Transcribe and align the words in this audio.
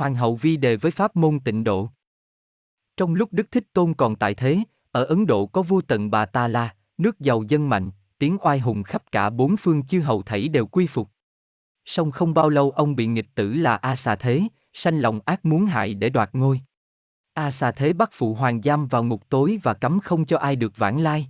Hoàng 0.00 0.14
hậu 0.14 0.34
vi 0.34 0.56
đề 0.56 0.76
với 0.76 0.92
pháp 0.92 1.16
môn 1.16 1.40
tịnh 1.40 1.64
độ. 1.64 1.88
Trong 2.96 3.14
lúc 3.14 3.32
Đức 3.32 3.50
Thích 3.50 3.64
Tôn 3.72 3.94
còn 3.94 4.16
tại 4.16 4.34
thế, 4.34 4.58
ở 4.92 5.04
Ấn 5.04 5.26
Độ 5.26 5.46
có 5.46 5.62
vua 5.62 5.80
Tận 5.80 6.10
Bà 6.10 6.26
Ta 6.26 6.48
La, 6.48 6.74
nước 6.98 7.20
giàu 7.20 7.42
dân 7.48 7.68
mạnh, 7.68 7.90
tiếng 8.18 8.38
oai 8.42 8.58
hùng 8.58 8.82
khắp 8.82 9.02
cả 9.12 9.30
bốn 9.30 9.56
phương 9.56 9.86
chư 9.86 10.00
hầu 10.00 10.22
thảy 10.22 10.48
đều 10.48 10.66
quy 10.66 10.86
phục. 10.86 11.10
Song 11.84 12.10
không 12.10 12.34
bao 12.34 12.48
lâu 12.48 12.70
ông 12.70 12.96
bị 12.96 13.06
nghịch 13.06 13.34
tử 13.34 13.52
là 13.52 13.76
A 13.76 13.96
Xà 13.96 14.16
Thế, 14.16 14.42
sanh 14.72 14.98
lòng 14.98 15.20
ác 15.24 15.44
muốn 15.44 15.66
hại 15.66 15.94
để 15.94 16.08
đoạt 16.08 16.30
ngôi. 16.32 16.60
A 17.34 17.50
Xà 17.50 17.72
Thế 17.72 17.92
bắt 17.92 18.10
phụ 18.12 18.34
hoàng 18.34 18.62
giam 18.62 18.86
vào 18.86 19.04
ngục 19.04 19.28
tối 19.28 19.60
và 19.62 19.74
cấm 19.74 20.00
không 20.00 20.24
cho 20.24 20.38
ai 20.38 20.56
được 20.56 20.76
vãng 20.76 21.00
lai. 21.00 21.26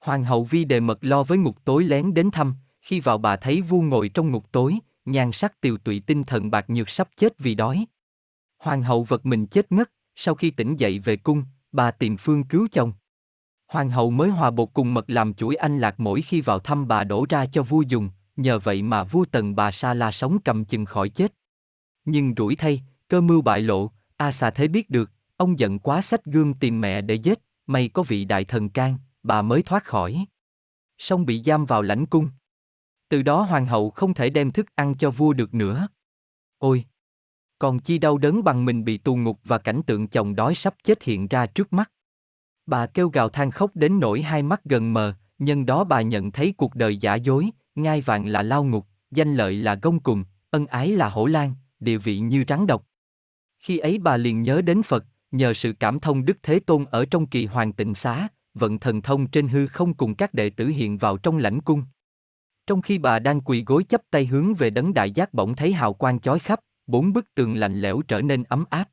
Hoàng 0.00 0.24
hậu 0.24 0.44
vi 0.44 0.64
đề 0.64 0.80
mật 0.80 0.98
lo 1.00 1.22
với 1.22 1.38
ngục 1.38 1.56
tối 1.64 1.84
lén 1.84 2.14
đến 2.14 2.30
thăm, 2.30 2.54
khi 2.80 3.00
vào 3.00 3.18
bà 3.18 3.36
thấy 3.36 3.60
vua 3.60 3.80
ngồi 3.80 4.08
trong 4.08 4.30
ngục 4.30 4.52
tối, 4.52 4.78
nhan 5.04 5.32
sắc 5.32 5.60
tiều 5.60 5.76
tụy 5.76 6.00
tinh 6.00 6.24
thần 6.24 6.50
bạc 6.50 6.70
nhược 6.70 6.90
sắp 6.90 7.08
chết 7.16 7.38
vì 7.38 7.54
đói. 7.54 7.86
Hoàng 8.58 8.82
hậu 8.82 9.04
vật 9.04 9.26
mình 9.26 9.46
chết 9.46 9.72
ngất, 9.72 9.90
sau 10.16 10.34
khi 10.34 10.50
tỉnh 10.50 10.76
dậy 10.76 10.98
về 10.98 11.16
cung, 11.16 11.44
bà 11.72 11.90
tìm 11.90 12.16
phương 12.16 12.44
cứu 12.44 12.68
chồng. 12.72 12.92
Hoàng 13.66 13.90
hậu 13.90 14.10
mới 14.10 14.30
hòa 14.30 14.50
bột 14.50 14.68
cùng 14.74 14.94
mật 14.94 15.10
làm 15.10 15.34
chuỗi 15.34 15.54
anh 15.54 15.78
lạc 15.78 16.00
mỗi 16.00 16.22
khi 16.22 16.40
vào 16.40 16.58
thăm 16.58 16.88
bà 16.88 17.04
đổ 17.04 17.26
ra 17.28 17.46
cho 17.46 17.62
vua 17.62 17.80
dùng, 17.80 18.10
nhờ 18.36 18.58
vậy 18.58 18.82
mà 18.82 19.04
vua 19.04 19.24
tần 19.24 19.56
bà 19.56 19.70
Sa 19.70 19.94
La 19.94 20.10
sống 20.10 20.38
cầm 20.44 20.64
chừng 20.64 20.84
khỏi 20.84 21.08
chết. 21.08 21.32
Nhưng 22.04 22.34
rủi 22.36 22.56
thay, 22.56 22.82
cơ 23.08 23.20
mưu 23.20 23.42
bại 23.42 23.60
lộ, 23.60 23.90
A 24.16 24.32
Xà 24.32 24.50
Thế 24.50 24.68
biết 24.68 24.90
được, 24.90 25.10
ông 25.36 25.58
giận 25.58 25.78
quá 25.78 26.02
sách 26.02 26.24
gương 26.24 26.54
tìm 26.54 26.80
mẹ 26.80 27.00
để 27.00 27.14
giết, 27.14 27.40
may 27.66 27.88
có 27.88 28.02
vị 28.02 28.24
đại 28.24 28.44
thần 28.44 28.68
can, 28.68 28.98
bà 29.22 29.42
mới 29.42 29.62
thoát 29.62 29.84
khỏi. 29.84 30.24
Song 30.98 31.26
bị 31.26 31.42
giam 31.42 31.66
vào 31.66 31.82
lãnh 31.82 32.06
cung. 32.06 32.30
Từ 33.10 33.22
đó 33.22 33.42
hoàng 33.42 33.66
hậu 33.66 33.90
không 33.90 34.14
thể 34.14 34.30
đem 34.30 34.50
thức 34.50 34.66
ăn 34.74 34.94
cho 34.94 35.10
vua 35.10 35.32
được 35.32 35.54
nữa. 35.54 35.88
Ôi! 36.58 36.84
Còn 37.58 37.78
chi 37.78 37.98
đau 37.98 38.18
đớn 38.18 38.44
bằng 38.44 38.64
mình 38.64 38.84
bị 38.84 38.98
tù 38.98 39.16
ngục 39.16 39.40
và 39.44 39.58
cảnh 39.58 39.80
tượng 39.86 40.08
chồng 40.08 40.34
đói 40.34 40.54
sắp 40.54 40.74
chết 40.84 41.02
hiện 41.02 41.28
ra 41.28 41.46
trước 41.46 41.72
mắt. 41.72 41.90
Bà 42.66 42.86
kêu 42.86 43.08
gào 43.08 43.28
than 43.28 43.50
khóc 43.50 43.70
đến 43.74 44.00
nỗi 44.00 44.22
hai 44.22 44.42
mắt 44.42 44.64
gần 44.64 44.92
mờ, 44.92 45.14
nhân 45.38 45.66
đó 45.66 45.84
bà 45.84 46.02
nhận 46.02 46.32
thấy 46.32 46.54
cuộc 46.56 46.74
đời 46.74 46.96
giả 46.96 47.14
dối, 47.14 47.50
ngai 47.74 48.00
vàng 48.00 48.26
là 48.26 48.42
lao 48.42 48.64
ngục, 48.64 48.86
danh 49.10 49.34
lợi 49.34 49.54
là 49.54 49.74
gông 49.74 50.00
cùng, 50.00 50.24
ân 50.50 50.66
ái 50.66 50.88
là 50.88 51.08
hổ 51.08 51.26
lan, 51.26 51.54
địa 51.80 51.98
vị 51.98 52.18
như 52.18 52.44
rắn 52.48 52.66
độc. 52.66 52.86
Khi 53.58 53.78
ấy 53.78 53.98
bà 53.98 54.16
liền 54.16 54.42
nhớ 54.42 54.62
đến 54.62 54.82
Phật, 54.82 55.04
nhờ 55.30 55.54
sự 55.54 55.72
cảm 55.72 56.00
thông 56.00 56.24
Đức 56.24 56.38
Thế 56.42 56.60
Tôn 56.60 56.84
ở 56.90 57.04
trong 57.10 57.26
kỳ 57.26 57.46
hoàng 57.46 57.72
tịnh 57.72 57.94
xá, 57.94 58.28
vận 58.54 58.78
thần 58.78 59.02
thông 59.02 59.26
trên 59.26 59.48
hư 59.48 59.66
không 59.66 59.94
cùng 59.94 60.14
các 60.14 60.34
đệ 60.34 60.50
tử 60.50 60.66
hiện 60.66 60.98
vào 60.98 61.16
trong 61.16 61.38
lãnh 61.38 61.60
cung. 61.60 61.84
Trong 62.70 62.82
khi 62.82 62.98
bà 62.98 63.18
đang 63.18 63.40
quỳ 63.40 63.64
gối 63.66 63.84
chấp 63.84 64.00
tay 64.10 64.26
hướng 64.26 64.54
về 64.54 64.70
đấng 64.70 64.94
đại 64.94 65.10
giác 65.10 65.34
bỗng 65.34 65.56
thấy 65.56 65.72
hào 65.72 65.92
quang 65.92 66.20
chói 66.20 66.38
khắp, 66.38 66.60
bốn 66.86 67.12
bức 67.12 67.34
tường 67.34 67.54
lạnh 67.54 67.80
lẽo 67.80 68.02
trở 68.02 68.22
nên 68.22 68.42
ấm 68.42 68.64
áp. 68.70 68.88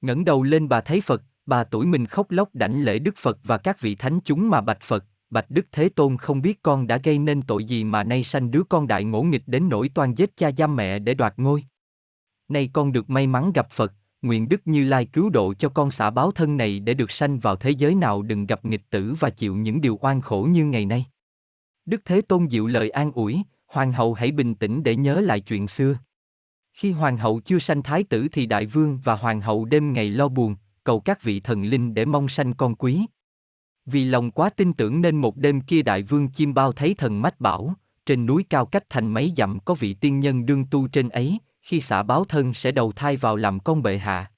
ngẩng 0.00 0.24
đầu 0.24 0.42
lên 0.42 0.68
bà 0.68 0.80
thấy 0.80 1.00
Phật, 1.00 1.22
bà 1.46 1.64
tuổi 1.64 1.86
mình 1.86 2.06
khóc 2.06 2.30
lóc 2.30 2.54
đảnh 2.54 2.82
lễ 2.82 2.98
Đức 2.98 3.14
Phật 3.16 3.38
và 3.44 3.58
các 3.58 3.80
vị 3.80 3.94
thánh 3.94 4.20
chúng 4.20 4.50
mà 4.50 4.60
bạch 4.60 4.80
Phật, 4.80 5.04
bạch 5.30 5.50
Đức 5.50 5.66
Thế 5.72 5.88
Tôn 5.88 6.16
không 6.16 6.42
biết 6.42 6.62
con 6.62 6.86
đã 6.86 6.96
gây 6.96 7.18
nên 7.18 7.42
tội 7.42 7.64
gì 7.64 7.84
mà 7.84 8.04
nay 8.04 8.24
sanh 8.24 8.50
đứa 8.50 8.62
con 8.68 8.86
đại 8.86 9.04
ngỗ 9.04 9.22
nghịch 9.22 9.44
đến 9.46 9.68
nỗi 9.68 9.88
toan 9.88 10.14
giết 10.14 10.36
cha 10.36 10.50
giam 10.58 10.76
mẹ 10.76 10.98
để 10.98 11.14
đoạt 11.14 11.34
ngôi. 11.36 11.64
Nay 12.48 12.70
con 12.72 12.92
được 12.92 13.10
may 13.10 13.26
mắn 13.26 13.52
gặp 13.52 13.70
Phật, 13.70 13.92
nguyện 14.22 14.48
Đức 14.48 14.60
Như 14.64 14.84
Lai 14.84 15.06
cứu 15.06 15.30
độ 15.30 15.54
cho 15.54 15.68
con 15.68 15.90
xả 15.90 16.10
báo 16.10 16.30
thân 16.30 16.56
này 16.56 16.80
để 16.80 16.94
được 16.94 17.10
sanh 17.10 17.38
vào 17.38 17.56
thế 17.56 17.70
giới 17.70 17.94
nào 17.94 18.22
đừng 18.22 18.46
gặp 18.46 18.64
nghịch 18.64 18.90
tử 18.90 19.14
và 19.20 19.30
chịu 19.30 19.56
những 19.56 19.80
điều 19.80 19.98
oan 20.00 20.20
khổ 20.20 20.48
như 20.50 20.64
ngày 20.64 20.86
nay. 20.86 21.06
Đức 21.88 22.02
Thế 22.04 22.20
Tôn 22.20 22.46
dịu 22.46 22.66
lời 22.66 22.90
an 22.90 23.12
ủi, 23.12 23.42
hoàng 23.66 23.92
hậu 23.92 24.14
hãy 24.14 24.32
bình 24.32 24.54
tĩnh 24.54 24.82
để 24.82 24.96
nhớ 24.96 25.20
lại 25.20 25.40
chuyện 25.40 25.68
xưa. 25.68 25.98
Khi 26.72 26.92
hoàng 26.92 27.16
hậu 27.16 27.40
chưa 27.40 27.58
sanh 27.58 27.82
thái 27.82 28.04
tử 28.04 28.28
thì 28.32 28.46
đại 28.46 28.66
vương 28.66 28.98
và 29.04 29.14
hoàng 29.16 29.40
hậu 29.40 29.64
đêm 29.64 29.92
ngày 29.92 30.10
lo 30.10 30.28
buồn, 30.28 30.56
cầu 30.84 31.00
các 31.00 31.22
vị 31.22 31.40
thần 31.40 31.62
linh 31.64 31.94
để 31.94 32.04
mong 32.04 32.28
sanh 32.28 32.54
con 32.54 32.74
quý. 32.74 33.06
Vì 33.86 34.04
lòng 34.04 34.30
quá 34.30 34.50
tin 34.50 34.72
tưởng 34.72 35.00
nên 35.00 35.16
một 35.16 35.36
đêm 35.36 35.60
kia 35.60 35.82
đại 35.82 36.02
vương 36.02 36.28
chim 36.28 36.54
bao 36.54 36.72
thấy 36.72 36.94
thần 36.94 37.22
mách 37.22 37.40
bảo, 37.40 37.74
trên 38.06 38.26
núi 38.26 38.44
cao 38.50 38.66
cách 38.66 38.84
thành 38.90 39.14
mấy 39.14 39.32
dặm 39.36 39.58
có 39.64 39.74
vị 39.74 39.94
tiên 39.94 40.20
nhân 40.20 40.46
đương 40.46 40.64
tu 40.70 40.88
trên 40.88 41.08
ấy, 41.08 41.38
khi 41.62 41.80
xả 41.80 42.02
báo 42.02 42.24
thân 42.24 42.54
sẽ 42.54 42.72
đầu 42.72 42.92
thai 42.92 43.16
vào 43.16 43.36
làm 43.36 43.60
con 43.60 43.82
bệ 43.82 43.98
hạ. 43.98 44.30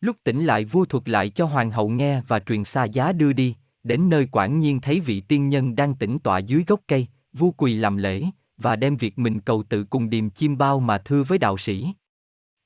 Lúc 0.00 0.16
tỉnh 0.24 0.44
lại 0.44 0.64
vua 0.64 0.84
thuật 0.84 1.08
lại 1.08 1.30
cho 1.30 1.44
hoàng 1.44 1.70
hậu 1.70 1.88
nghe 1.88 2.22
và 2.28 2.40
truyền 2.40 2.64
xa 2.64 2.84
giá 2.84 3.12
đưa 3.12 3.32
đi, 3.32 3.56
đến 3.84 4.08
nơi 4.08 4.28
quản 4.32 4.58
nhiên 4.58 4.80
thấy 4.80 5.00
vị 5.00 5.20
tiên 5.20 5.48
nhân 5.48 5.76
đang 5.76 5.94
tĩnh 5.94 6.18
tọa 6.18 6.38
dưới 6.38 6.64
gốc 6.66 6.80
cây, 6.88 7.06
vua 7.32 7.50
quỳ 7.50 7.74
làm 7.74 7.96
lễ, 7.96 8.24
và 8.56 8.76
đem 8.76 8.96
việc 8.96 9.18
mình 9.18 9.40
cầu 9.40 9.62
tự 9.62 9.84
cùng 9.84 10.10
điềm 10.10 10.30
chim 10.30 10.58
bao 10.58 10.80
mà 10.80 10.98
thưa 10.98 11.22
với 11.22 11.38
đạo 11.38 11.58
sĩ. 11.58 11.94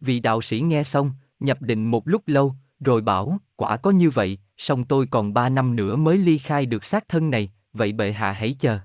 Vị 0.01 0.21
đạo 0.21 0.43
sĩ 0.43 0.61
nghe 0.61 0.85
xong, 0.85 1.13
nhập 1.41 1.63
định 1.63 1.91
một 1.91 2.09
lúc 2.09 2.23
lâu, 2.27 2.55
rồi 2.81 3.01
bảo, 3.01 3.39
quả 3.57 3.77
có 3.77 3.91
như 3.91 4.11
vậy, 4.11 4.39
song 4.57 4.85
tôi 4.85 5.07
còn 5.07 5.35
ba 5.35 5.49
năm 5.49 5.77
nữa 5.77 5.97
mới 5.97 6.19
ly 6.19 6.39
khai 6.39 6.67
được 6.67 6.85
xác 6.85 7.09
thân 7.09 7.31
này, 7.31 7.53
vậy 7.73 7.93
bệ 7.93 8.13
hạ 8.13 8.33
hãy 8.33 8.57
chờ. 8.59 8.79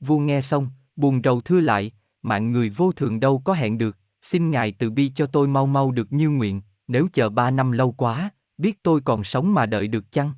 Vua 0.00 0.18
nghe 0.18 0.42
xong, 0.42 0.68
buồn 0.96 1.20
rầu 1.24 1.40
thưa 1.40 1.60
lại, 1.60 1.92
mạng 2.22 2.52
người 2.52 2.70
vô 2.70 2.92
thường 2.92 3.20
đâu 3.20 3.42
có 3.44 3.52
hẹn 3.52 3.78
được, 3.78 3.96
xin 4.22 4.50
ngài 4.50 4.72
từ 4.72 4.90
bi 4.90 5.12
cho 5.14 5.26
tôi 5.26 5.48
mau 5.48 5.66
mau 5.66 5.90
được 5.90 6.12
như 6.12 6.30
nguyện, 6.30 6.62
nếu 6.88 7.08
chờ 7.12 7.28
ba 7.28 7.50
năm 7.50 7.72
lâu 7.72 7.92
quá, 7.92 8.30
biết 8.58 8.82
tôi 8.82 9.00
còn 9.00 9.24
sống 9.24 9.54
mà 9.54 9.66
đợi 9.66 9.88
được 9.88 10.12
chăng? 10.12 10.32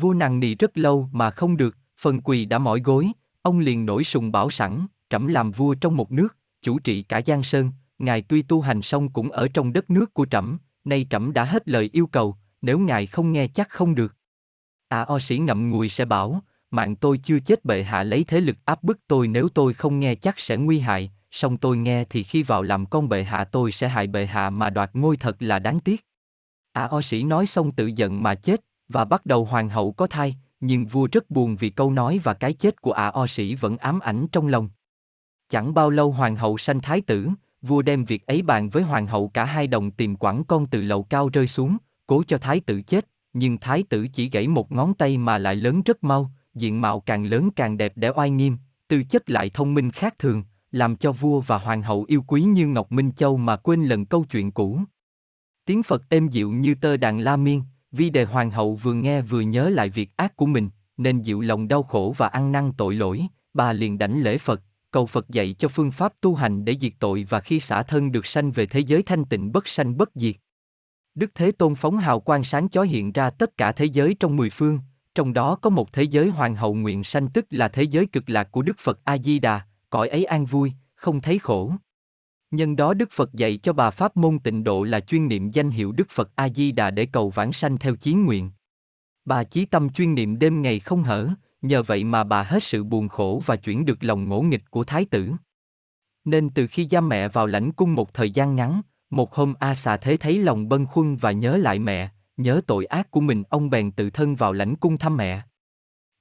Vua 0.00 0.14
nằng 0.14 0.40
nì 0.40 0.54
rất 0.54 0.78
lâu 0.78 1.08
mà 1.12 1.30
không 1.30 1.56
được, 1.56 1.76
phần 2.00 2.20
quỳ 2.20 2.44
đã 2.44 2.58
mỏi 2.58 2.80
gối, 2.80 3.08
ông 3.42 3.58
liền 3.58 3.86
nổi 3.86 4.04
sùng 4.04 4.32
bảo 4.32 4.50
sẵn, 4.50 4.86
trẫm 5.10 5.26
làm 5.26 5.50
vua 5.50 5.74
trong 5.74 5.96
một 5.96 6.12
nước, 6.12 6.36
chủ 6.62 6.78
trị 6.78 7.02
cả 7.02 7.20
Giang 7.26 7.42
Sơn, 7.42 7.70
ngài 7.98 8.22
tuy 8.22 8.42
tu 8.42 8.60
hành 8.60 8.82
xong 8.82 9.12
cũng 9.12 9.30
ở 9.30 9.48
trong 9.54 9.72
đất 9.72 9.90
nước 9.90 10.14
của 10.14 10.26
trẫm, 10.26 10.58
nay 10.84 11.06
trẫm 11.10 11.32
đã 11.32 11.44
hết 11.44 11.68
lời 11.68 11.90
yêu 11.92 12.06
cầu, 12.06 12.36
nếu 12.62 12.78
ngài 12.78 13.06
không 13.06 13.32
nghe 13.32 13.48
chắc 13.48 13.68
không 13.68 13.94
được. 13.94 14.14
À 14.88 15.02
o 15.02 15.18
sĩ 15.18 15.38
ngậm 15.38 15.70
ngùi 15.70 15.88
sẽ 15.88 16.04
bảo, 16.04 16.42
mạng 16.70 16.96
tôi 16.96 17.18
chưa 17.18 17.40
chết 17.40 17.64
bệ 17.64 17.82
hạ 17.82 18.02
lấy 18.02 18.24
thế 18.24 18.40
lực 18.40 18.56
áp 18.64 18.82
bức 18.82 18.98
tôi 19.06 19.28
nếu 19.28 19.48
tôi 19.48 19.74
không 19.74 20.00
nghe 20.00 20.14
chắc 20.14 20.40
sẽ 20.40 20.56
nguy 20.56 20.78
hại, 20.78 21.12
song 21.30 21.56
tôi 21.56 21.76
nghe 21.76 22.04
thì 22.04 22.22
khi 22.22 22.42
vào 22.42 22.62
làm 22.62 22.86
con 22.86 23.08
bệ 23.08 23.24
hạ 23.24 23.44
tôi 23.44 23.72
sẽ 23.72 23.88
hại 23.88 24.06
bệ 24.06 24.26
hạ 24.26 24.50
mà 24.50 24.70
đoạt 24.70 24.90
ngôi 24.94 25.16
thật 25.16 25.42
là 25.42 25.58
đáng 25.58 25.80
tiếc. 25.80 26.06
À 26.72 26.84
o 26.84 27.02
sĩ 27.02 27.22
nói 27.22 27.46
xong 27.46 27.72
tự 27.72 27.86
giận 27.86 28.22
mà 28.22 28.34
chết, 28.34 28.60
và 28.88 29.04
bắt 29.04 29.26
đầu 29.26 29.44
hoàng 29.44 29.68
hậu 29.68 29.92
có 29.92 30.06
thai, 30.06 30.36
nhưng 30.60 30.86
vua 30.86 31.08
rất 31.12 31.30
buồn 31.30 31.56
vì 31.56 31.70
câu 31.70 31.92
nói 31.92 32.20
và 32.24 32.34
cái 32.34 32.52
chết 32.52 32.82
của 32.82 32.92
ả 32.92 33.06
o 33.06 33.26
sĩ 33.26 33.54
vẫn 33.54 33.76
ám 33.76 34.00
ảnh 34.00 34.26
trong 34.32 34.46
lòng. 34.46 34.68
Chẳng 35.48 35.74
bao 35.74 35.90
lâu 35.90 36.12
hoàng 36.12 36.36
hậu 36.36 36.58
sanh 36.58 36.80
thái 36.80 37.00
tử, 37.00 37.28
vua 37.62 37.82
đem 37.82 38.04
việc 38.04 38.26
ấy 38.26 38.42
bàn 38.42 38.68
với 38.68 38.82
hoàng 38.82 39.06
hậu 39.06 39.28
cả 39.28 39.44
hai 39.44 39.66
đồng 39.66 39.90
tìm 39.90 40.16
quản 40.16 40.44
con 40.44 40.66
từ 40.66 40.82
lầu 40.82 41.02
cao 41.02 41.28
rơi 41.28 41.46
xuống, 41.46 41.76
cố 42.06 42.22
cho 42.26 42.38
thái 42.38 42.60
tử 42.60 42.82
chết, 42.82 43.08
nhưng 43.32 43.58
thái 43.58 43.82
tử 43.82 44.06
chỉ 44.12 44.30
gãy 44.30 44.48
một 44.48 44.72
ngón 44.72 44.94
tay 44.94 45.16
mà 45.16 45.38
lại 45.38 45.56
lớn 45.56 45.82
rất 45.82 46.04
mau, 46.04 46.30
diện 46.54 46.80
mạo 46.80 47.00
càng 47.00 47.24
lớn 47.24 47.50
càng 47.56 47.76
đẹp 47.76 47.92
để 47.96 48.10
oai 48.14 48.30
nghiêm, 48.30 48.56
tư 48.88 49.02
chất 49.08 49.30
lại 49.30 49.50
thông 49.50 49.74
minh 49.74 49.90
khác 49.90 50.18
thường, 50.18 50.42
làm 50.72 50.96
cho 50.96 51.12
vua 51.12 51.40
và 51.40 51.58
hoàng 51.58 51.82
hậu 51.82 52.04
yêu 52.08 52.22
quý 52.26 52.42
như 52.42 52.66
Ngọc 52.66 52.92
Minh 52.92 53.12
Châu 53.12 53.36
mà 53.36 53.56
quên 53.56 53.84
lần 53.84 54.06
câu 54.06 54.24
chuyện 54.24 54.50
cũ. 54.50 54.80
Tiếng 55.64 55.82
Phật 55.82 56.02
êm 56.08 56.28
dịu 56.28 56.50
như 56.50 56.74
tơ 56.74 56.96
đàn 56.96 57.20
la 57.20 57.36
miên, 57.36 57.62
vì 57.92 58.10
đề 58.10 58.24
hoàng 58.24 58.50
hậu 58.50 58.74
vừa 58.74 58.92
nghe 58.92 59.20
vừa 59.20 59.40
nhớ 59.40 59.68
lại 59.68 59.88
việc 59.88 60.10
ác 60.16 60.36
của 60.36 60.46
mình, 60.46 60.68
nên 60.96 61.22
dịu 61.22 61.40
lòng 61.40 61.68
đau 61.68 61.82
khổ 61.82 62.14
và 62.16 62.28
ăn 62.28 62.52
năn 62.52 62.72
tội 62.72 62.94
lỗi, 62.94 63.26
bà 63.54 63.72
liền 63.72 63.98
đảnh 63.98 64.22
lễ 64.22 64.38
Phật, 64.38 64.62
cầu 64.90 65.06
Phật 65.06 65.28
dạy 65.28 65.54
cho 65.58 65.68
phương 65.68 65.90
pháp 65.90 66.12
tu 66.20 66.34
hành 66.34 66.64
để 66.64 66.76
diệt 66.80 66.92
tội 66.98 67.26
và 67.28 67.40
khi 67.40 67.60
xả 67.60 67.82
thân 67.82 68.12
được 68.12 68.26
sanh 68.26 68.50
về 68.50 68.66
thế 68.66 68.80
giới 68.80 69.02
thanh 69.02 69.24
tịnh 69.24 69.52
bất 69.52 69.68
sanh 69.68 69.96
bất 69.96 70.10
diệt. 70.14 70.36
Đức 71.14 71.30
Thế 71.34 71.52
Tôn 71.52 71.74
phóng 71.74 71.98
hào 71.98 72.20
quang 72.20 72.44
sáng 72.44 72.68
chói 72.68 72.88
hiện 72.88 73.12
ra 73.12 73.30
tất 73.30 73.56
cả 73.56 73.72
thế 73.72 73.84
giới 73.84 74.16
trong 74.20 74.36
mười 74.36 74.50
phương, 74.50 74.80
trong 75.14 75.32
đó 75.32 75.54
có 75.54 75.70
một 75.70 75.92
thế 75.92 76.02
giới 76.02 76.28
hoàng 76.28 76.54
hậu 76.54 76.74
nguyện 76.74 77.04
sanh 77.04 77.28
tức 77.28 77.46
là 77.50 77.68
thế 77.68 77.82
giới 77.82 78.06
cực 78.06 78.30
lạc 78.30 78.52
của 78.52 78.62
Đức 78.62 78.78
Phật 78.78 79.00
A 79.04 79.18
Di 79.18 79.38
Đà, 79.38 79.60
cõi 79.90 80.08
ấy 80.08 80.24
an 80.24 80.46
vui, 80.46 80.72
không 80.94 81.20
thấy 81.20 81.38
khổ. 81.38 81.72
Nhân 82.50 82.76
đó 82.76 82.94
Đức 82.94 83.10
Phật 83.12 83.34
dạy 83.34 83.56
cho 83.56 83.72
bà 83.72 83.90
pháp 83.90 84.16
môn 84.16 84.38
tịnh 84.38 84.64
độ 84.64 84.82
là 84.82 85.00
chuyên 85.00 85.28
niệm 85.28 85.50
danh 85.50 85.70
hiệu 85.70 85.92
Đức 85.92 86.10
Phật 86.10 86.30
A 86.34 86.48
Di 86.48 86.72
Đà 86.72 86.90
để 86.90 87.06
cầu 87.06 87.30
vãng 87.30 87.52
sanh 87.52 87.78
theo 87.78 87.96
chí 87.96 88.12
nguyện. 88.12 88.50
Bà 89.24 89.44
chí 89.44 89.64
tâm 89.64 89.90
chuyên 89.90 90.14
niệm 90.14 90.38
đêm 90.38 90.62
ngày 90.62 90.80
không 90.80 91.02
hở, 91.02 91.28
nhờ 91.62 91.82
vậy 91.82 92.04
mà 92.04 92.24
bà 92.24 92.42
hết 92.42 92.62
sự 92.62 92.84
buồn 92.84 93.08
khổ 93.08 93.42
và 93.46 93.56
chuyển 93.56 93.84
được 93.84 93.98
lòng 94.00 94.28
ngỗ 94.28 94.40
nghịch 94.40 94.70
của 94.70 94.84
thái 94.84 95.04
tử. 95.04 95.32
Nên 96.24 96.50
từ 96.50 96.66
khi 96.66 96.88
giam 96.90 97.08
mẹ 97.08 97.28
vào 97.28 97.46
lãnh 97.46 97.72
cung 97.72 97.94
một 97.94 98.14
thời 98.14 98.30
gian 98.30 98.56
ngắn, 98.56 98.80
một 99.10 99.34
hôm 99.34 99.54
A 99.58 99.74
xà 99.74 99.96
thế 99.96 100.16
thấy 100.16 100.38
lòng 100.38 100.68
bâng 100.68 100.86
khuâng 100.86 101.16
và 101.16 101.32
nhớ 101.32 101.56
lại 101.56 101.78
mẹ, 101.78 102.10
nhớ 102.36 102.60
tội 102.66 102.84
ác 102.84 103.10
của 103.10 103.20
mình 103.20 103.42
ông 103.50 103.70
bèn 103.70 103.92
tự 103.92 104.10
thân 104.10 104.36
vào 104.36 104.52
lãnh 104.52 104.76
cung 104.76 104.98
thăm 104.98 105.16
mẹ. 105.16 105.42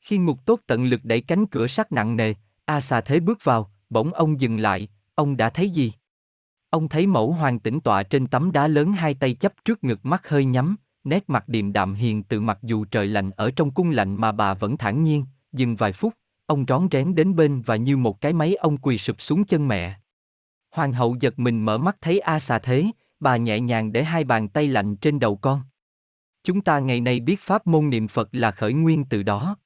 Khi 0.01 0.17
ngục 0.17 0.45
tốt 0.45 0.59
tận 0.67 0.85
lực 0.85 0.99
đẩy 1.03 1.21
cánh 1.21 1.45
cửa 1.45 1.67
sắt 1.67 1.91
nặng 1.91 2.15
nề, 2.15 2.33
A 2.65 2.81
xà 2.81 3.01
thế 3.01 3.19
bước 3.19 3.43
vào, 3.43 3.71
bỗng 3.89 4.13
ông 4.13 4.39
dừng 4.39 4.59
lại, 4.59 4.87
ông 5.15 5.37
đã 5.37 5.49
thấy 5.49 5.69
gì? 5.69 5.91
Ông 6.69 6.89
thấy 6.89 7.07
mẫu 7.07 7.31
hoàng 7.31 7.59
tĩnh 7.59 7.79
tọa 7.79 8.03
trên 8.03 8.27
tấm 8.27 8.51
đá 8.51 8.67
lớn 8.67 8.91
hai 8.91 9.13
tay 9.13 9.33
chấp 9.33 9.53
trước 9.65 9.83
ngực 9.83 10.05
mắt 10.05 10.29
hơi 10.29 10.45
nhắm, 10.45 10.75
nét 11.03 11.23
mặt 11.29 11.49
điềm 11.49 11.73
đạm 11.73 11.93
hiền 11.93 12.23
từ 12.23 12.41
mặc 12.41 12.59
dù 12.61 12.85
trời 12.85 13.07
lạnh 13.07 13.31
ở 13.31 13.51
trong 13.51 13.71
cung 13.71 13.89
lạnh 13.89 14.15
mà 14.15 14.31
bà 14.31 14.53
vẫn 14.53 14.77
thản 14.77 15.03
nhiên, 15.03 15.25
dừng 15.51 15.75
vài 15.75 15.91
phút, 15.91 16.13
ông 16.45 16.65
rón 16.67 16.87
rén 16.91 17.15
đến 17.15 17.35
bên 17.35 17.61
và 17.61 17.75
như 17.75 17.97
một 17.97 18.21
cái 18.21 18.33
máy 18.33 18.55
ông 18.55 18.77
quỳ 18.77 18.97
sụp 18.97 19.21
xuống 19.21 19.45
chân 19.45 19.67
mẹ. 19.67 19.99
Hoàng 20.71 20.93
hậu 20.93 21.15
giật 21.19 21.39
mình 21.39 21.65
mở 21.65 21.77
mắt 21.77 21.97
thấy 22.01 22.19
A 22.19 22.39
xà 22.39 22.59
thế, 22.59 22.85
bà 23.19 23.37
nhẹ 23.37 23.59
nhàng 23.59 23.91
để 23.91 24.03
hai 24.03 24.23
bàn 24.23 24.49
tay 24.49 24.67
lạnh 24.67 24.95
trên 24.95 25.19
đầu 25.19 25.35
con. 25.35 25.61
Chúng 26.43 26.61
ta 26.61 26.79
ngày 26.79 27.01
nay 27.01 27.19
biết 27.19 27.39
pháp 27.39 27.67
môn 27.67 27.89
niệm 27.89 28.07
Phật 28.07 28.29
là 28.31 28.51
khởi 28.51 28.73
nguyên 28.73 29.05
từ 29.05 29.23
đó. 29.23 29.57